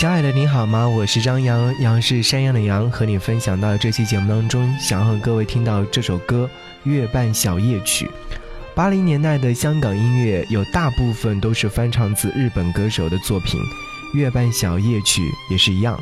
[0.00, 0.88] 亲爱的，你好吗？
[0.88, 6.48] 我是张扬，杨是山羊的羊，和你分享到这期节目当中，想要和各位听到这首歌
[6.90, 8.06] 《月半小夜曲》。
[8.74, 13.60] 八零年代的香港音乐有大部分都是翻唱自日本歌手的作品，
[14.16, 16.00] 《月半小夜曲》也是一样。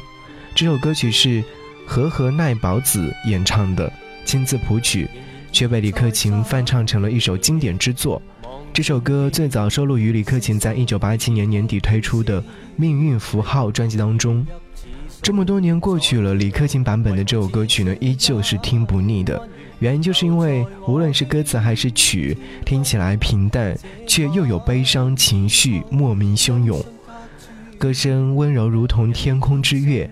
[0.54, 1.42] 这首歌曲是
[1.84, 3.92] 和和奈保子演唱的，
[4.24, 5.08] 亲自谱曲，
[5.50, 8.22] 却被李克勤翻唱成了一首经典之作。
[8.78, 12.40] 这首歌最早收录于李克勤在一九八七年年底推出的
[12.76, 14.46] 《命运符号》专辑当中。
[15.20, 19.48] 这么多年过去了，李克勤版本的这首歌曲呢，依旧是听不腻的。
[19.80, 26.80] 原因就是因为无论是歌词还是曲，听起来平淡，却又有悲伤情绪莫名汹涌。
[27.78, 30.08] 歌声温柔如同天空之月，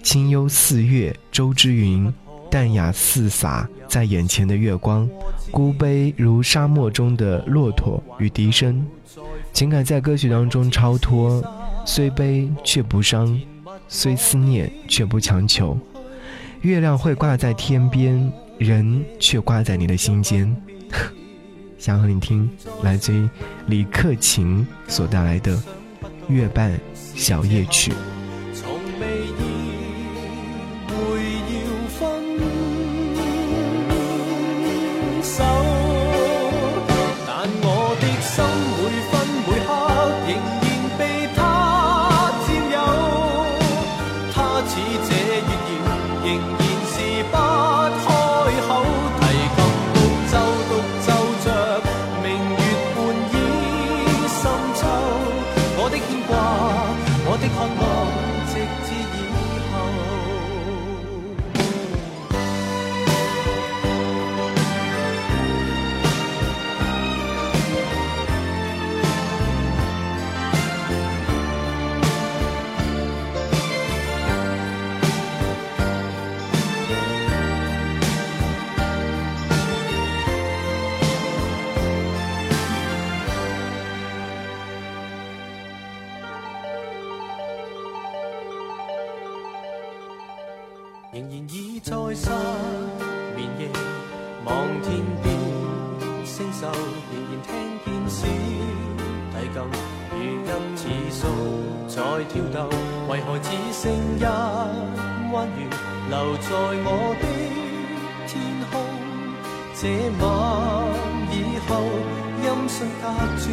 [0.00, 2.14] 清幽似月舟之云，
[2.50, 5.08] 淡雅似洒在眼前的月光。
[5.50, 8.84] 孤悲如沙漠中的骆驼与笛声，
[9.52, 11.42] 情感在歌曲当中超脱，
[11.84, 13.40] 虽悲却不伤，
[13.88, 15.78] 虽思念却不强求。
[16.62, 20.54] 月亮会挂在天边，人却挂在你的心间。
[21.78, 22.50] 想和你听
[22.82, 23.28] 来自于
[23.66, 25.56] 李克勤所带来的
[26.28, 27.92] 《月半小夜曲》。
[44.68, 45.25] 似这
[91.16, 92.28] 仍然倚在失
[93.34, 93.70] 眠夜，
[94.44, 95.34] 望天边
[96.26, 96.66] 星宿，
[97.10, 97.48] 仍然听
[97.86, 98.26] 见小
[99.32, 99.56] 提琴
[100.12, 100.20] 如
[100.76, 101.24] 泣似诉
[101.88, 102.68] 在跳动，
[103.08, 104.24] 为何只剩一
[105.32, 105.64] 弯月
[106.10, 106.50] 留在
[106.84, 107.24] 我的
[108.26, 108.36] 天
[108.70, 108.76] 空？
[109.72, 109.88] 这
[110.20, 110.22] 晚
[111.32, 111.34] 以
[111.66, 111.80] 后，
[112.44, 113.04] 音讯隔
[113.40, 113.44] 绝，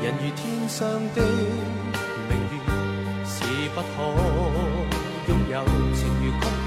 [0.00, 0.78] 人如天上
[1.12, 1.18] 的
[2.28, 2.54] 明月，
[3.26, 3.34] 是
[3.74, 3.84] 不可。
[5.26, 5.64] 拥有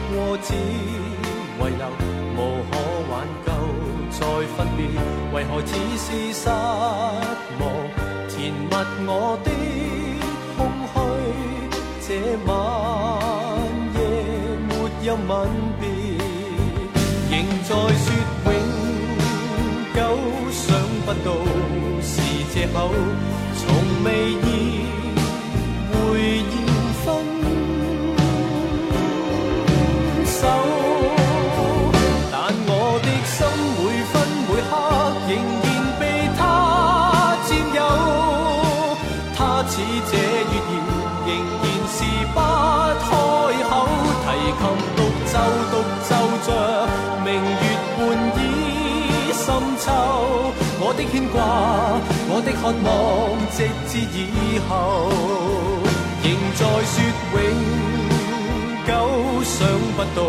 [0.09, 1.83] 我只遗留，
[2.35, 2.71] 无可
[3.09, 3.13] 挽
[3.45, 3.47] 救
[4.11, 4.19] 再
[4.55, 4.79] 分别，
[5.33, 6.43] 为何只是失
[7.59, 7.61] 望？
[8.29, 8.71] 填密
[9.07, 9.11] 我
[9.43, 9.47] 的
[10.55, 10.57] 空
[10.93, 10.95] 虚，
[12.07, 12.07] 这
[12.45, 12.47] 晚
[13.95, 13.97] 夜
[14.69, 14.71] 没
[15.05, 15.29] 有吻
[15.79, 15.83] 别，
[17.29, 17.69] 仍在
[18.03, 18.07] 说
[18.45, 18.47] 永
[19.93, 19.97] 久，
[20.51, 20.65] 想
[21.05, 21.27] 不到
[22.01, 22.11] 是
[22.53, 22.75] 借口，
[23.57, 23.65] 从
[24.03, 24.45] 未意
[25.91, 25.95] 会
[26.39, 26.66] 要
[50.89, 51.43] 我的牵挂，
[52.29, 52.87] 我的渴望，
[53.51, 55.11] 直至以后，
[56.23, 56.95] 仍在说
[57.35, 57.37] 永
[58.87, 58.89] 久，
[59.43, 60.23] 想不到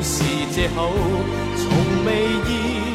[0.00, 0.22] 是
[0.54, 0.94] 借口，
[1.56, 1.66] 从
[2.06, 2.87] 未意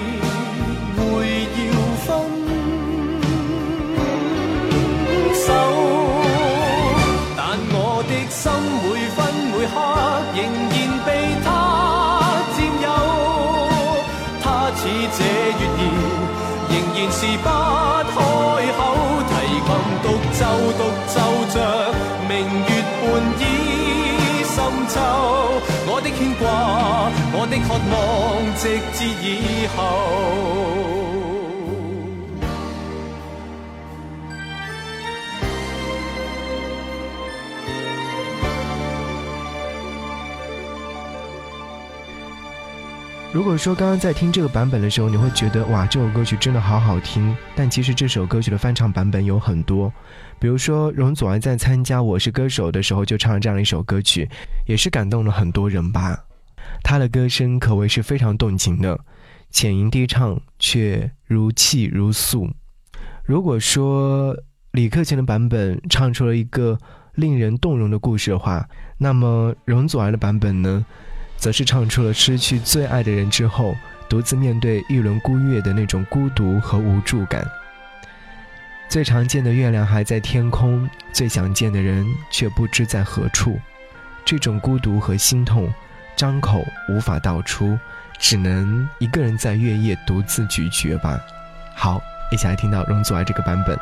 [20.03, 20.41] 独奏
[20.77, 21.15] 独奏
[21.53, 21.55] 着
[22.27, 22.31] 明
[22.67, 22.69] 月
[22.99, 23.03] 半
[23.39, 23.41] 倚
[24.43, 24.55] 深
[24.89, 24.95] 秋。
[25.87, 26.43] 我的牵挂，
[27.33, 27.95] 我的渴望，
[28.57, 28.61] 直
[28.93, 31.22] 至以后。
[43.33, 47.35] 如果说刚刚在听这个版本的时候，你会觉得哇，这首歌曲真的好好听。
[47.55, 49.91] 但其实这首歌曲的翻唱版本有很多，
[50.37, 54.29] 比如说容祖儿在参加《我是歌手》的时候就唱了这样一首歌曲，
[54.67, 56.15] 也是感动了很多人吧。
[56.83, 58.99] 她的歌声可谓是非常动情的，
[59.49, 62.47] 浅吟低唱却如泣如诉。
[63.25, 64.37] 如果说
[64.73, 66.77] 李克勤的版本唱出了一个
[67.15, 68.69] 令人动容的故事的话，
[68.99, 70.85] 那么容祖儿的版本呢，
[71.43, 73.75] 则是唱出了失去最爱的人之后，
[74.07, 77.45] 独自面对一轮孤月的那种孤独和无助感。
[78.87, 83.59] 最常见的月亮还在天空，最想见的人却不知在何处。
[84.23, 85.69] 这种孤独和心痛，
[86.15, 87.77] 张口无法道出，
[88.17, 91.19] 只能一个人在月夜独自咀嚼吧。
[91.75, 92.01] 好，
[92.31, 93.77] 一起来听到容祖儿这个版本。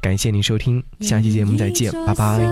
[0.00, 2.48] 感谢您收听，下期节目再见，拜拜。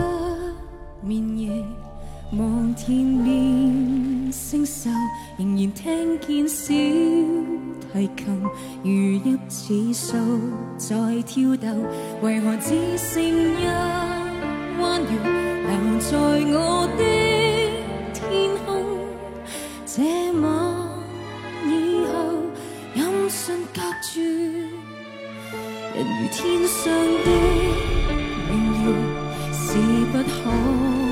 [2.38, 4.88] 望天边星宿，
[5.36, 6.72] 仍然听见小
[7.92, 8.42] 提琴
[8.82, 10.16] 如一指数
[10.78, 10.96] 在
[11.26, 11.84] 跳动，
[12.22, 13.66] 为何只剩一
[14.80, 15.08] 弯月
[15.68, 15.70] 留
[16.00, 16.16] 在
[16.56, 17.04] 我的
[18.14, 18.82] 天空？
[19.84, 20.02] 这
[20.40, 20.42] 晚
[21.66, 22.14] 以后，
[22.94, 24.22] 音讯隔绝，
[25.94, 26.90] 人如天上
[27.24, 27.28] 的
[28.48, 28.50] 明
[28.80, 28.88] 月，
[29.52, 29.76] 是
[30.10, 31.11] 不可。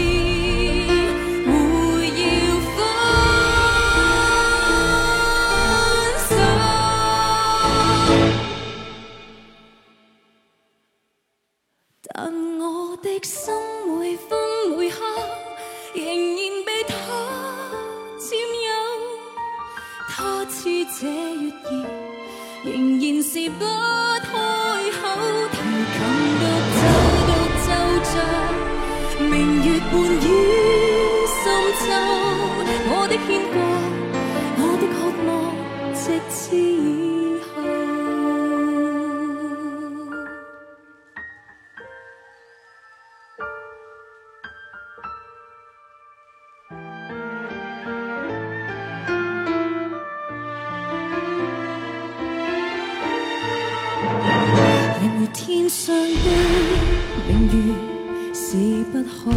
[20.51, 20.59] 似。
[20.99, 21.69] 这月儿
[22.63, 22.69] 仍
[22.99, 23.65] 然是不
[24.27, 24.29] 开
[24.99, 25.01] 口，
[25.51, 25.57] 提
[25.95, 25.97] 琴
[26.39, 26.43] 独
[26.77, 26.79] 奏
[27.27, 27.29] 独
[27.63, 27.67] 奏
[28.11, 28.13] 着
[29.25, 29.33] 明
[29.65, 30.27] 月半倚
[31.41, 31.43] 深
[31.79, 31.83] 秋，
[32.91, 33.55] 我的牵挂，
[34.57, 34.95] 我的渴
[35.25, 35.29] 望，
[35.95, 37.00] 直至。
[55.33, 56.09] 天上的
[57.27, 57.53] 明月
[58.33, 59.31] 是不可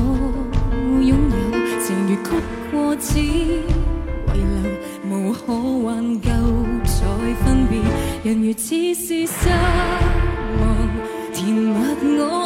[1.00, 1.37] 拥有，
[1.81, 2.31] 情如曲
[2.73, 3.61] 过只遗
[4.32, 4.43] 留，
[5.08, 5.52] 无可
[5.85, 6.29] 挽救
[6.85, 6.99] 再
[7.44, 7.81] 分别，
[8.25, 9.49] 人如似是失
[10.61, 10.62] 望，
[11.32, 11.73] 甜蜜
[12.19, 12.44] 我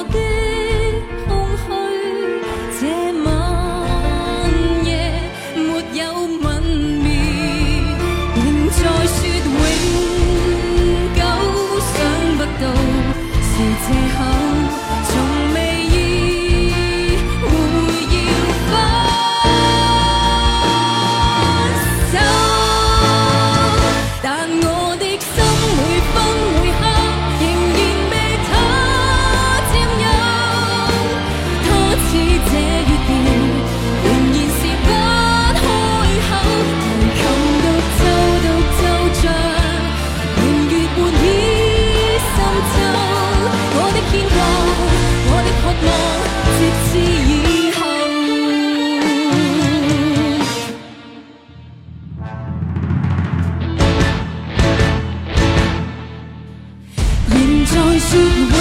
[57.81, 58.58] 我